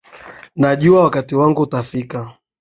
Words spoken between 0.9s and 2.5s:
wakati wangu utafika.